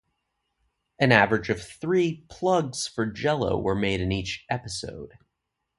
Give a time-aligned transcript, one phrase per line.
[0.97, 5.11] An average of three "plugs" for Jell-O were made in each episode.